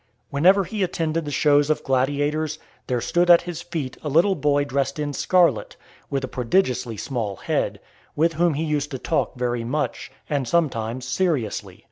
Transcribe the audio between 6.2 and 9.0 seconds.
a prodigiously small head, with whom he used to